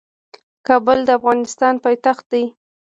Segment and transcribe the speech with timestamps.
[0.67, 2.43] کابل د افغانستان پايتخت دي.